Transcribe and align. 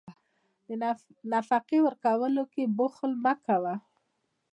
د 0.67 0.69
نفقې 1.31 1.79
ورکولو 1.83 2.43
کې 2.53 2.63
بخل 2.77 3.11
مه 3.23 3.33
کوه. 3.45 3.75